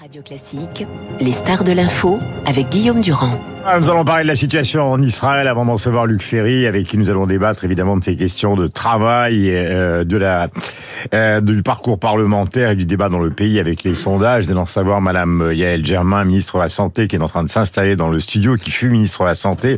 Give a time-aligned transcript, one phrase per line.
[0.00, 0.86] Radio Classique,
[1.18, 3.38] les stars de l'info avec Guillaume Durand.
[3.70, 6.86] Ah, Nous allons parler de la situation en Israël avant de recevoir Luc Ferry, avec
[6.86, 10.48] qui nous allons débattre évidemment de ces questions de travail, euh, de la,
[11.14, 14.46] euh, du parcours parlementaire et du débat dans le pays avec les sondages.
[14.46, 17.50] Nous allons savoir Madame Yael Germain, ministre de la Santé, qui est en train de
[17.50, 19.76] s'installer dans le studio, qui fut ministre de la Santé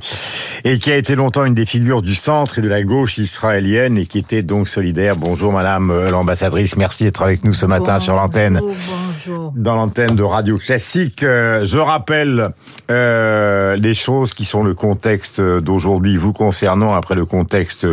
[0.65, 3.99] et qui a été longtemps une des figures du centre et de la gauche israélienne
[3.99, 5.17] et qui était donc solidaire.
[5.17, 8.61] Bonjour Madame euh, l'ambassadrice, merci d'être avec nous ce matin sur l'antenne.
[8.63, 9.53] Bonjour.
[9.57, 11.23] Dans l'antenne de Radio Classique.
[11.23, 12.51] Euh, je rappelle
[12.91, 17.87] euh, les choses qui sont le contexte d'aujourd'hui vous concernant, après le contexte,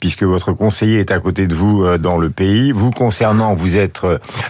[0.00, 2.72] puisque votre conseiller est à côté de vous euh, dans le pays.
[2.72, 4.02] Vous concernant, vous êtes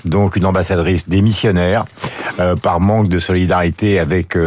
[0.05, 1.84] donc une ambassadrice démissionnaire
[2.62, 4.38] par manque de solidarité avec,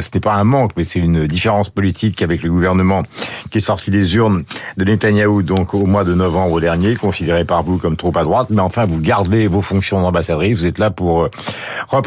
[0.00, 3.02] c'était pas un manque, mais c'est une différence politique avec le gouvernement
[3.50, 4.42] qui est sorti des urnes
[4.76, 8.48] de Netanyahou donc au mois de novembre dernier, considéré par vous comme trop à droite,
[8.50, 11.30] mais enfin vous gardez vos fonctions d'ambassadrice, vous êtes là pour euh,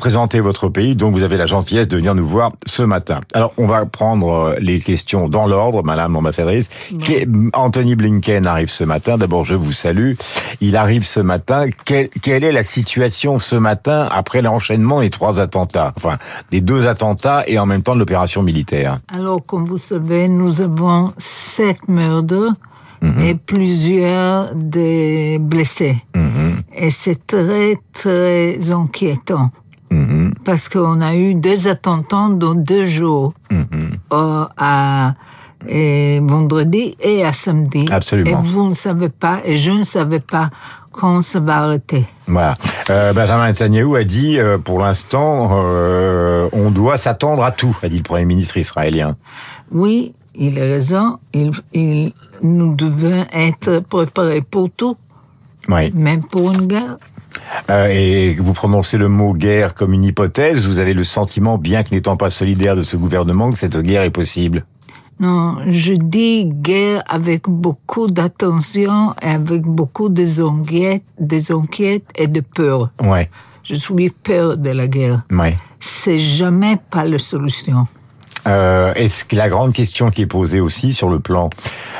[0.05, 3.21] représenter votre pays, donc vous avez la gentillesse de venir nous voir ce matin.
[3.33, 6.69] Alors on va prendre euh, les questions dans l'ordre, Madame l'ambassadrice.
[7.53, 9.17] Anthony Blinken arrive ce matin.
[9.17, 10.13] D'abord je vous salue.
[10.61, 11.65] Il arrive ce matin.
[11.85, 16.19] Quelle, quelle est la situation ce matin après l'enchaînement des trois attentats, enfin
[16.51, 20.61] des deux attentats et en même temps de l'opération militaire Alors, comme vous savez, nous
[20.61, 22.53] avons sept meurtres
[23.21, 25.97] et plusieurs des blessés.
[26.15, 29.51] Mhm, Et c'est très, très inquiétant.
[30.43, 33.97] Parce qu'on a eu deux attentats dans deux jours, mhm.
[34.13, 35.13] euh, à
[35.67, 37.87] et vendredi et à samedi.
[37.91, 38.29] Absolument.
[38.29, 40.49] Et vous ne savez pas, et je ne savais pas
[40.91, 42.05] quand ça va arrêter.
[42.27, 42.53] Voilà.
[42.89, 47.89] Euh, Benjamin Netanyahu a dit, euh, pour l'instant, euh, on doit s'attendre à tout, a
[47.89, 49.17] dit le Premier ministre israélien.
[49.71, 51.17] Oui, il a raison.
[51.33, 54.95] Il, il, nous devons être préparés pour tout,
[55.67, 55.91] Oui.
[55.93, 56.97] même pour une guerre.
[57.69, 61.83] Euh, et vous prononcez le mot guerre comme une hypothèse, vous avez le sentiment, bien
[61.83, 64.63] que n'étant pas solidaire de ce gouvernement, que cette guerre est possible.
[65.19, 71.51] Non, je dis guerre avec beaucoup d'attention et avec beaucoup de enquêtes, des
[72.15, 72.91] et de peur.
[73.01, 73.29] Ouais,
[73.63, 75.23] Je suis peur de la guerre.
[75.31, 75.57] ouais.
[75.79, 77.83] C'est jamais pas la solution.
[78.47, 81.49] Euh, Est-ce que la grande question qui est posée aussi sur le plan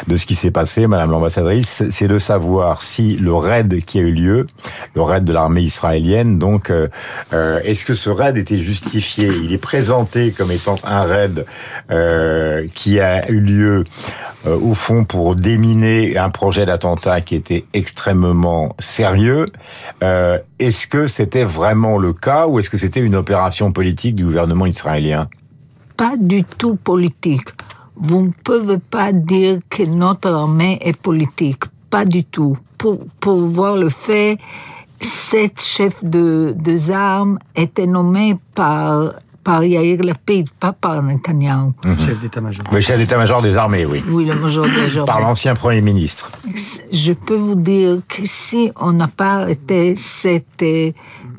[0.07, 4.01] de ce qui s'est passé, Madame l'ambassadrice, c'est de savoir si le raid qui a
[4.01, 4.47] eu lieu,
[4.93, 6.87] le raid de l'armée israélienne, donc, euh,
[7.33, 9.27] euh, est-ce que ce raid était justifié?
[9.43, 11.45] Il est présenté comme étant un raid
[12.73, 13.83] qui a eu lieu
[14.45, 19.45] au fond pour déminer un projet d'attentat qui était extrêmement sérieux.
[20.01, 24.65] Est-ce que c'était vraiment le cas ou est-ce que c'était une opération politique du gouvernement
[24.65, 25.27] israélien?
[25.97, 27.49] Pas du tout politique.
[27.95, 31.63] Vous ne pouvez pas dire que notre armée est politique.
[31.89, 32.57] Pas du tout.
[32.77, 34.37] Pour, pour voir le fait,
[34.99, 39.13] sept chefs de, des armes étaient nommés par,
[39.45, 41.71] par Yair Lapid, pas par Netanyahu.
[41.99, 42.65] chef d'état-major.
[42.71, 44.03] Le chef d'état-major des armées, oui.
[44.09, 45.27] Oui, le major des Par armées.
[45.27, 46.31] l'ancien Premier ministre.
[46.91, 50.91] Je peux vous dire que si on n'a pas arrêté cette euh,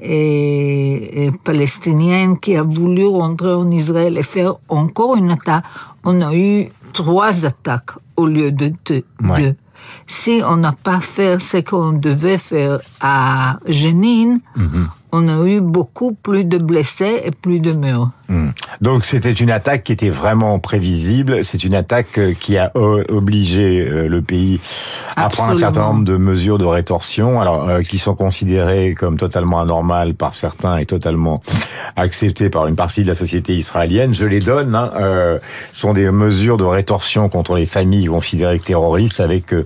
[0.05, 5.65] euh, Palestinienne qui a voulu rentrer en Israël et faire encore une attaque,
[6.05, 9.03] on a eu trois attaques au lieu de deux.
[9.22, 9.43] Ouais.
[9.43, 9.55] deux.
[10.06, 14.89] Si on n'a pas fait ce qu'on devait faire à Jenin, Mhm.
[15.12, 18.11] On a eu beaucoup plus de blessés et plus de morts.
[18.28, 18.49] Hmm.
[18.81, 21.44] Donc c'était une attaque qui était vraiment prévisible.
[21.44, 24.61] C'est une attaque euh, qui a euh, obligé euh, le pays
[25.15, 25.93] à prendre un certain Absolument.
[25.95, 30.78] nombre de mesures de rétorsion, alors euh, qui sont considérées comme totalement anormales par certains
[30.78, 31.41] et totalement
[31.95, 34.12] acceptées par une partie de la société israélienne.
[34.12, 34.75] Je les donne.
[34.75, 35.39] Hein, euh,
[35.72, 39.65] sont des mesures de rétorsion contre les familles considérées terroristes, avec euh,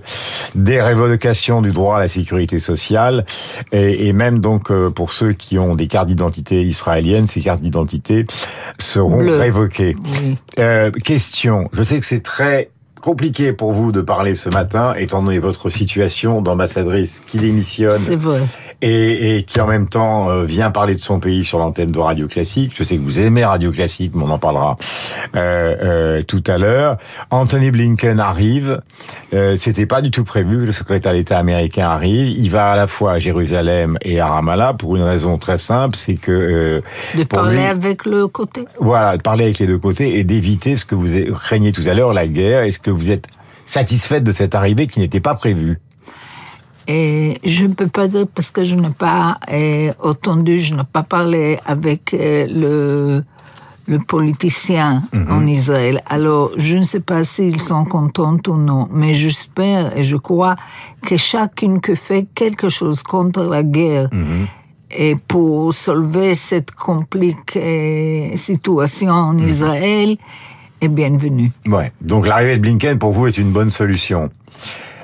[0.53, 3.25] des révocations du droit à la sécurité sociale
[3.71, 8.25] et, et même donc pour ceux qui ont des cartes d'identité israéliennes, ces cartes d'identité
[8.79, 9.95] seront révoquées.
[10.23, 10.37] Oui.
[10.59, 12.69] Euh, question, je sais que c'est très
[13.01, 18.15] compliqué pour vous de parler ce matin, étant donné votre situation d'ambassadrice qui démissionne C'est
[18.15, 18.41] vrai.
[18.81, 21.99] Et, et qui en même temps euh, vient parler de son pays sur l'antenne de
[21.99, 22.73] Radio Classique.
[22.75, 24.77] Je sais que vous aimez Radio Classique, mais on en parlera
[25.35, 26.97] euh, euh, tout à l'heure.
[27.29, 28.81] Anthony Blinken arrive.
[29.33, 30.65] Euh, C'était pas du tout prévu.
[30.65, 32.29] Le secrétaire d'État américain arrive.
[32.29, 35.95] Il va à la fois à Jérusalem et à Ramallah pour une raison très simple,
[35.95, 36.81] c'est que euh,
[37.17, 38.65] De pour parler lui- avec le côté.
[38.79, 41.93] voilà, de parler avec les deux côtés et d'éviter ce que vous craignez tout à
[41.93, 42.63] l'heure, la guerre.
[42.63, 43.25] Est-ce que vous êtes
[43.65, 45.79] satisfaite de cette arrivée qui n'était pas prévue?
[46.87, 50.83] Et je ne peux pas dire parce que je n'ai pas euh, entendu, je n'ai
[50.83, 53.23] pas parlé avec euh, le,
[53.87, 56.01] le politicien en Israël.
[56.07, 60.55] Alors, je ne sais pas s'ils sont contents ou non, mais j'espère et je crois
[61.05, 64.09] que chacune qui fait quelque chose contre la guerre
[64.89, 70.17] et pour solver cette compliquée situation en Israël
[70.81, 71.51] est bienvenue.
[71.67, 71.91] Ouais.
[72.01, 74.29] Donc l'arrivée de Blinken pour vous est une bonne solution.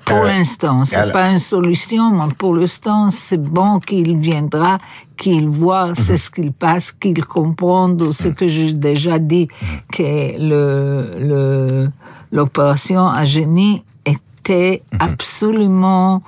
[0.07, 4.77] Pour l'instant, c'est alors- pas une solution, mais pour l'instant, c'est bon qu'il viendra,
[5.17, 6.17] qu'il voit c'est Mhm.
[6.17, 9.47] ce qu'il passe, qu'il comprenne ce que j'ai déjà dit,
[9.91, 10.03] que
[10.49, 11.89] le, le,
[12.31, 14.99] l'opération à génie était Mhm.
[15.01, 16.21] absolument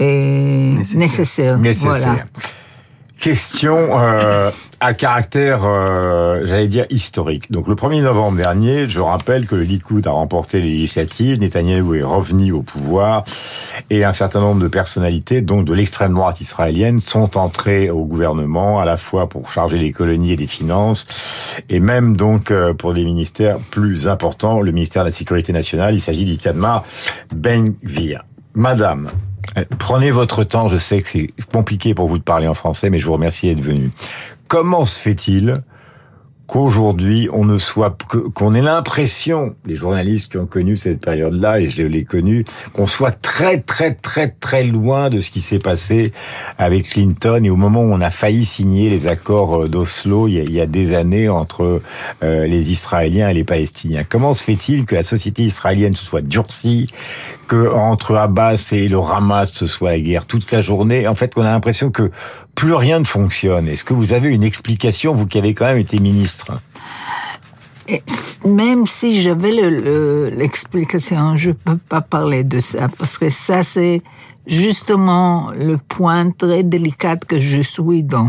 [0.00, 1.58] euh, nécessaire.
[1.58, 1.90] Nécessaire.
[1.90, 2.24] Voilà.
[3.20, 4.50] Question euh,
[4.80, 7.52] à caractère, euh, j'allais dire, historique.
[7.52, 11.96] Donc le 1er novembre dernier, je rappelle que le Likoud a remporté les législatives, Netanyahou
[11.96, 13.24] est revenu au pouvoir,
[13.90, 18.80] et un certain nombre de personnalités, donc de l'extrême droite israélienne, sont entrées au gouvernement,
[18.80, 21.06] à la fois pour charger les colonies et les finances,
[21.68, 25.92] et même donc euh, pour des ministères plus importants, le ministère de la Sécurité nationale,
[25.92, 26.84] il s'agit d'Itamar
[27.34, 28.24] Ben-Gvir.
[28.54, 29.10] Madame,
[29.78, 32.98] Prenez votre temps, je sais que c'est compliqué pour vous de parler en français, mais
[32.98, 33.90] je vous remercie d'être venu.
[34.48, 35.54] Comment se fait-il
[36.50, 37.96] qu'aujourd'hui on ne soit
[38.34, 42.88] qu'on ait l'impression, les journalistes qui ont connu cette période-là et je l'ai connu, qu'on
[42.88, 46.12] soit très très très très loin de ce qui s'est passé
[46.58, 50.38] avec Clinton et au moment où on a failli signer les accords euh, d'Oslo il,
[50.38, 51.80] il y a des années entre
[52.24, 54.02] euh, les Israéliens et les Palestiniens.
[54.02, 56.88] Comment se fait-il que la société israélienne se soit durcie,
[57.46, 61.06] que entre Abbas et le Hamas ce soit la guerre toute la journée?
[61.06, 62.10] En fait, on a l'impression que
[62.54, 63.68] plus rien ne fonctionne.
[63.68, 66.39] Est-ce que vous avez une explication, vous qui avez quand même été ministre
[68.44, 73.62] Même si j'avais le- le- l'explication, je peux pas parler de ça parce que ça
[73.64, 74.00] c'est
[74.46, 78.28] justement le point très délicat que je suis dans.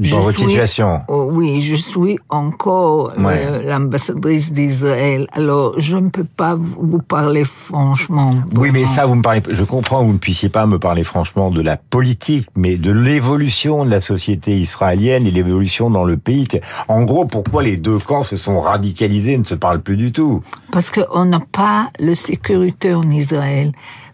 [0.00, 5.26] Je dans votre suis- situation Oh, oui, je suis encore euh, l'ambassadrice d'Israël.
[5.32, 8.34] Alors, je ne peux pas vous parler franchement.
[8.54, 9.42] Oui, mais ça, vous me parlez.
[9.48, 12.92] Je comprends que vous ne puissiez pas me parler franchement de la politique, mais de
[12.92, 16.46] l'évolution de la société israélienne et l'évolution dans le pays.
[16.88, 20.12] En gros, pourquoi les deux camps se sont radicalisés, et ne se parlent plus du
[20.12, 20.42] tout?
[20.72, 23.72] Parce qu'on n'a pas la sécurité en Israël.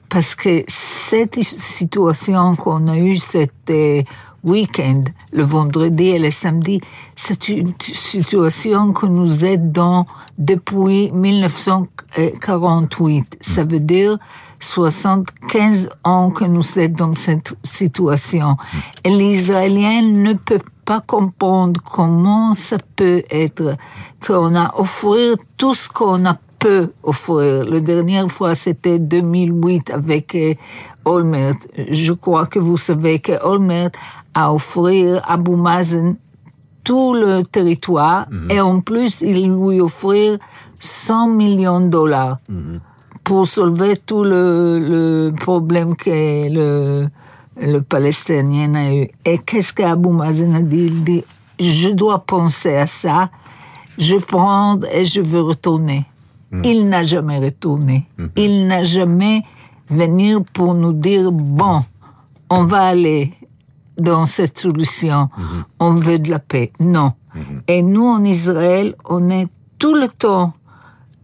[0.08, 3.19] Parce que cette situation qu'on a eue
[3.70, 4.02] euh,
[4.44, 6.82] week-end, le vendredi et le samedi,
[7.16, 10.06] c'est une situation que nous êtes dans
[10.38, 13.38] depuis 1948.
[13.40, 14.18] Ça veut dire
[14.60, 18.58] 75 ans que nous sommes dans cette situation.
[19.04, 23.76] Et l'Israélien ne peut pas comprendre comment ça peut être
[24.24, 27.64] qu'on a offert tout ce qu'on a peut offrir.
[27.64, 30.54] La dernière fois, c'était 2008 avec euh,
[31.04, 31.56] Olmert.
[31.90, 33.90] Je crois que vous savez que Olmert
[34.34, 36.17] a offert à Abu Mazen
[36.84, 40.38] tout le territoire et en plus, il lui offrir
[40.79, 42.38] 100 millions de dollars
[43.23, 46.11] pour solver tout le, le problème que
[46.52, 47.08] le,
[47.61, 49.08] le Palestinien a eu.
[49.25, 50.87] Et qu'est-ce qu'Abu Mazen a dit?
[50.87, 51.25] Il dit,
[51.61, 53.31] je dois penser à ça,
[53.96, 56.05] je prends et je veux retourner.
[56.64, 58.08] Il n'a jamais retourné.
[58.37, 59.43] Il n'a jamais
[59.88, 61.78] venu pour nous dire, bon,
[62.50, 63.32] on va aller
[63.98, 65.28] dans cette solution,
[65.78, 66.72] on veut de la paix.
[66.80, 67.12] Non.
[67.68, 69.46] Et nous, en Israël, on est
[69.78, 70.54] tout le temps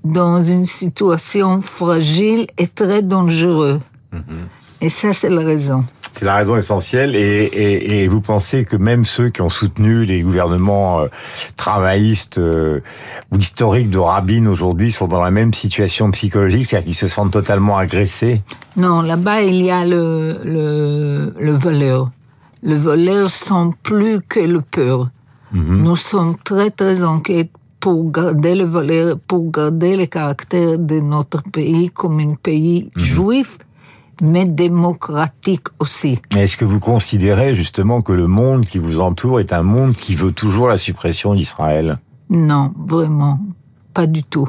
[0.05, 3.81] dans une situation fragile et très dangereuse.
[4.81, 5.81] Et ça, c'est la raison.
[6.13, 7.15] C'est la raison essentielle.
[7.15, 11.07] Et, et, et, vous pensez que même ceux qui ont soutenu les gouvernements euh,
[11.57, 12.81] travaillistes euh,
[13.31, 17.33] ou historiques de Rabin aujourd'hui sont dans la même situation psychologique, c'est-à-dire qu'ils se sentent
[17.33, 18.43] totalement agressés?
[18.77, 22.11] Non, là-bas, il y a le, le, le voleur.
[22.63, 25.11] Le voleur sent plus que le peur.
[25.53, 25.83] Mhm.
[25.83, 27.51] Nous sommes très, très inquiets
[27.81, 33.59] pour garder le voleur, pour garder le caractère de notre pays comme un pays juif,
[34.21, 36.19] mais démocratique aussi.
[36.37, 40.17] Est-ce que vous considérez justement que le monde qui vous entoure est un monde qui
[40.17, 41.99] veut toujours la suppression d'Israël?
[42.31, 43.39] Non, vraiment,
[43.95, 44.49] pas du tout.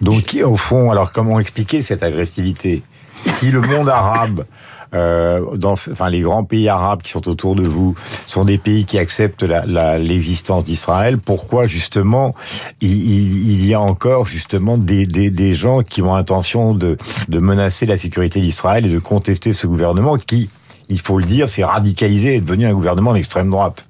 [0.00, 2.82] Donc, au fond, alors comment expliquer cette agressivité?
[3.12, 4.44] Si le monde arabe,
[4.92, 7.94] euh, dans, enfin les grands pays arabes qui sont autour de vous,
[8.26, 12.34] sont des pays qui acceptent l'existence d'Israël, pourquoi justement
[12.80, 16.96] il, il, il, y a encore justement des, des, des gens qui ont intention de,
[17.28, 20.50] de menacer la sécurité d'Israël et de contester ce gouvernement qui,
[20.88, 23.88] il faut le dire, s'est radicalisé et est devenu un gouvernement d'extrême droite?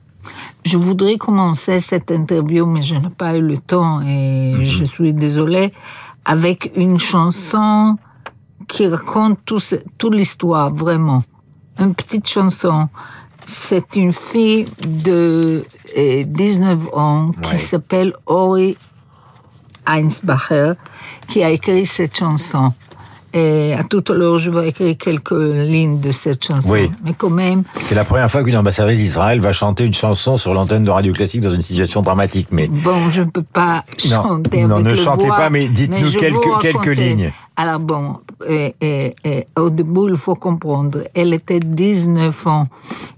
[0.64, 4.64] Je voudrais commencer cette interview, mais je n'ai pas eu le temps et -hmm.
[4.64, 5.71] je suis désolée,
[6.25, 7.97] avec une chanson
[8.66, 9.61] qui raconte tout,
[9.99, 11.21] toute l'histoire, vraiment.
[11.78, 12.88] Une petite chanson.
[13.47, 17.59] C'est une fille de eh, 19 ans qui ouais.
[17.59, 18.76] s'appelle Ori
[19.87, 20.73] Einsbacher
[21.28, 22.73] qui a écrit cette chanson.
[23.37, 26.71] Et à toute heure, je vais écrire quelques lignes de cette chanson.
[26.71, 26.88] Oui.
[27.05, 30.55] Mais quand même, C'est la première fois qu'une ambassadrice d'Israël va chanter une chanson sur
[30.55, 32.47] l'antenne de Radio Classique dans une situation dramatique.
[32.53, 35.50] Mais bon, je ne peux pas Non, chanter non, avec ne le chantez voix, pas,
[35.50, 37.33] mais dites-nous quelques- lignes.
[37.57, 42.64] Alors bon, et, et- et au début, il faut comprendre, elle était 19 ans,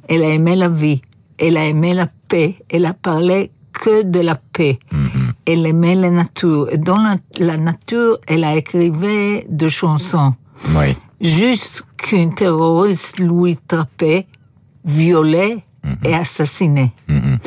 [0.08, 1.00] elle a aimé la vie,
[1.38, 4.78] elle a aimé la paix, elle a parlé que de la paix.
[4.92, 5.33] Mhm.
[5.47, 6.68] Elle aimait la nature.
[6.73, 10.33] Et dans la, la nature, elle a écrivé des chansons.
[10.76, 10.97] oui.
[11.18, 14.26] Juste qu'un terroriste lui trappait,
[14.85, 15.64] violait
[16.04, 16.92] et assassinait.
[17.09, 17.38] Mhm.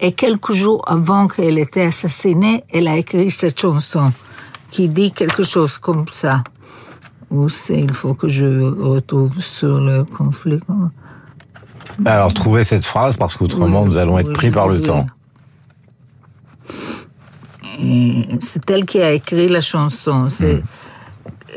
[0.00, 4.12] Et quelques jours avant qu'elle était assassinée, elle a écrit cette chanson
[4.72, 6.42] qui dit quelque chose comme ça.
[7.30, 10.58] Où c'est, il faut que je retrouve sur le conflit.
[12.04, 15.06] Alors trouvez cette phrase parce qu'autrement Oui, nous allons être pris par le temps.
[17.80, 20.28] Et C'est elle qui a écrit la chanson.
[20.28, 20.62] C'est,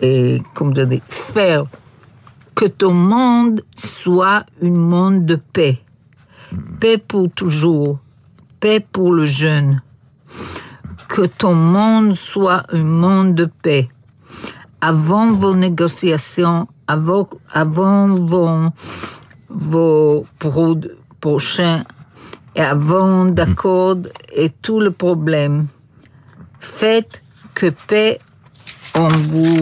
[0.01, 1.65] et, comme je dis, faire
[2.53, 5.81] que ton monde soit un monde de paix.
[6.79, 7.99] Paix pour toujours.
[8.59, 9.81] Paix pour le jeune.
[11.09, 13.89] Que ton monde soit un monde de paix.
[14.81, 18.69] Avant vos négociations, avant, avant vos,
[19.49, 20.79] vos pro-
[21.19, 21.83] prochains
[22.55, 23.97] et avant d'accord
[24.33, 25.67] et tout le problème.
[26.59, 28.19] Faites que paix
[28.95, 29.61] en vous,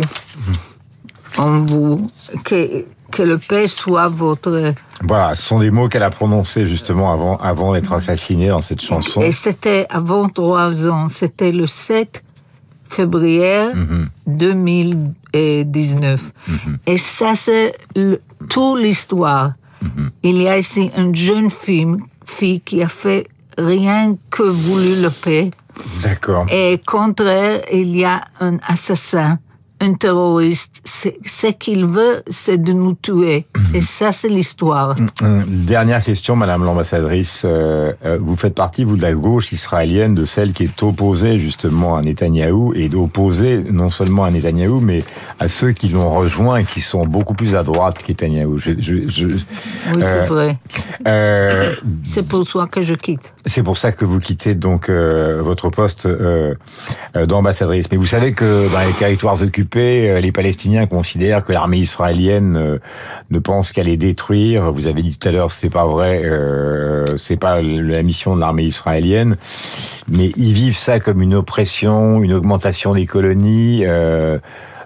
[1.38, 2.08] en vous,
[2.46, 4.74] que, que le paix soit votre.
[5.02, 8.82] Voilà, ce sont des mots qu'elle a prononcés justement avant, avant d'être assassinée dans cette
[8.82, 9.22] chanson.
[9.22, 12.24] Et c'était avant trois ans, c'était le 7
[12.88, 14.10] février Mhm.
[14.28, 16.32] 2019.
[16.86, 17.76] Et ça, c'est
[18.50, 19.54] toute l'histoire.
[19.82, 20.12] Mhm.
[20.24, 23.28] Il y a ici une jeune fille, fille qui a fait
[23.58, 25.52] rien que voulu le paix.
[26.04, 26.46] D'accord.
[26.52, 29.40] Et contre elle, il y a un assassin,
[29.84, 30.82] un terroriste.
[30.86, 33.46] Ce qu'il veut, c'est de nous tuer.
[33.74, 34.96] Et ça, c'est l'histoire.
[35.22, 37.42] Hum, Dernière question, Madame l'ambassadrice.
[37.46, 41.40] Euh, euh, vous faites partie, vous, de la gauche israélienne, de celle qui est opposée
[41.40, 45.04] justement à Netanyahou et d'opposée non seulement à Netanyahou, mais
[45.40, 48.58] à ceux qui l'ont rejoint et qui sont beaucoup plus à droite que Netanyahou.
[48.58, 50.58] Je, je, je- Oui, Euh, c'est vrai.
[51.08, 51.74] euh,
[52.06, 53.33] C'est pour ça que je quitte.
[53.46, 56.56] C'est pour ça que vous quittez donc euh, votre poste euh,
[57.18, 57.88] euh, d'ambassadrice.
[57.92, 62.56] Mais vous savez que dans les territoires occupés, euh, les Palestiniens considèrent que l'armée israélienne
[62.56, 62.80] euh,
[63.32, 64.72] ne pense qu'à les détruire.
[64.72, 68.40] Vous avez dit tout à l'heure, c'est pas vrai, euh, c'est pas la mission de
[68.40, 69.36] l'armée israélienne,
[70.10, 73.84] mais ils vivent ça comme une oppression, une augmentation des colonies.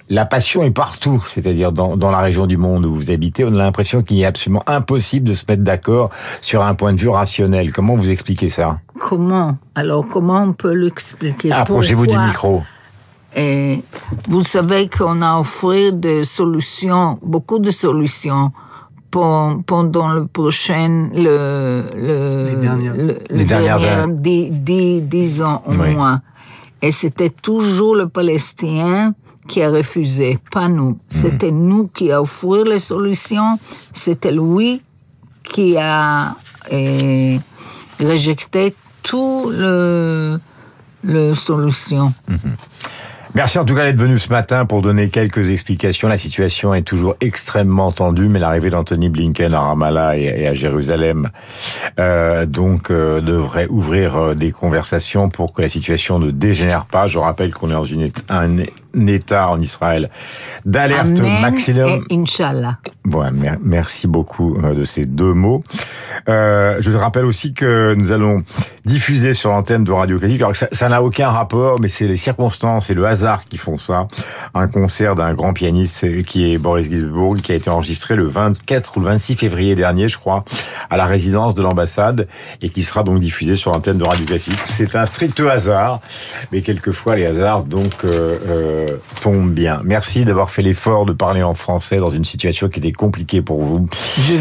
[0.10, 3.50] La passion est partout, c'est-à-dire dans, dans la région du monde où vous habitez, on
[3.54, 6.10] a l'impression qu'il est absolument impossible de se mettre d'accord
[6.42, 7.72] sur un point de vue rationnel.
[7.74, 8.78] Comment vous expliquez ça?
[9.00, 9.58] Comment?
[9.76, 11.52] Alors, comment on peut l'expliquer?
[11.52, 12.64] Approchez-vous du micro.
[13.36, 13.84] Et
[14.30, 18.52] vous savez qu'on a offert des solutions, beaucoup de solutions
[19.12, 22.94] pour- pendant le prochain, le, le, Les dernières.
[22.96, 24.14] le- le Les dernières dernier années.
[24.14, 25.94] dix, dix- dix ans au Oui.
[25.94, 26.22] moins.
[26.82, 29.14] Et c'était toujours le Palestinien
[29.48, 31.00] qui a refusé, pas nous.
[31.10, 33.58] C'était nous qui a offert les solutions.
[33.94, 34.82] C'était lui
[35.44, 36.36] qui a
[36.70, 37.40] eh,
[38.00, 40.40] rejeté tout le,
[41.04, 42.14] le solution.
[43.38, 46.08] Merci en tout cas d'être venu ce matin pour donner quelques explications.
[46.08, 51.30] La situation est toujours extrêmement tendue, mais l'arrivée d'Anthony Blinken à Ramallah et à Jérusalem
[52.00, 57.06] euh, donc euh, devrait ouvrir euh, des conversations pour que la situation ne dégénère pas.
[57.06, 58.58] Je rappelle qu'on est dans une, un
[59.06, 60.10] état en Israël
[60.66, 62.02] d'alerte maximum.
[62.10, 62.78] et Inch'Allah.
[63.06, 65.64] Bon, mer- merci beaucoup euh, de ces deux mots.
[66.30, 68.42] Euh, je rappelle aussi que nous allons
[68.86, 70.42] diffuser sur l'antenne de Radio Critique.
[70.42, 73.78] Alors que ça n'a aucun rapport, mais c'est les circonstances et le hasard qui font
[73.78, 74.08] ça.
[74.54, 78.26] Un concert d'un grand pianiste euh, qui est Boris Gilsburg, qui a été enregistré le
[78.26, 80.44] 24 ou le 26 février dernier, je crois,
[80.90, 82.28] à la résidence de l'ambassade
[82.62, 84.60] et qui sera donc diffusé sur l'antenne de Radio Classique.
[84.66, 86.02] C'est un strict hasard,
[86.52, 88.87] mais quelquefois les hasards donc euh, euh,
[89.22, 89.82] tombent bien.
[89.84, 93.62] Merci d'avoir fait l'effort de parler en français dans une situation qui était compliquée pour
[93.62, 93.88] vous,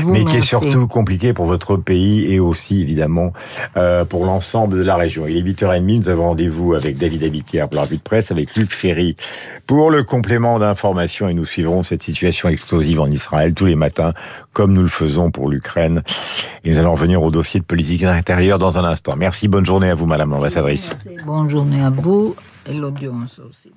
[0.07, 3.33] mais qui est surtout compliquée pour votre pays et aussi évidemment
[3.77, 5.27] euh, pour l'ensemble de la région.
[5.27, 8.55] Il est 8h30, nous avons rendez-vous avec David Abiquière pour la revue de presse, avec
[8.57, 9.17] Luc Ferry
[9.67, 14.13] pour le complément d'information et nous suivrons cette situation explosive en Israël tous les matins
[14.53, 16.03] comme nous le faisons pour l'Ukraine.
[16.65, 19.17] Et nous allons revenir au dossier de politique intérieure dans un instant.
[19.17, 21.09] Merci, bonne journée à vous Madame l'ambassadrice.
[21.25, 22.35] Bonne journée à vous
[22.67, 23.73] et l'audience aussi.